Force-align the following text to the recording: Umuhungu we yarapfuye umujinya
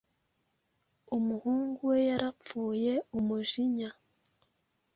Umuhungu 1.17 1.79
we 1.89 1.97
yarapfuye 2.09 2.93
umujinya 3.17 3.89